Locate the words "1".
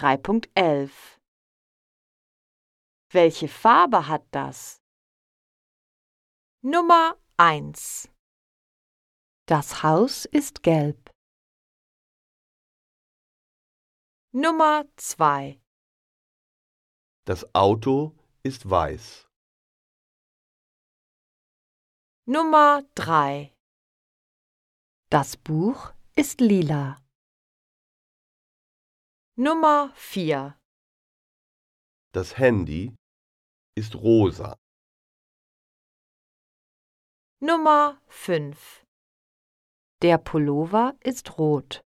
7.36-8.08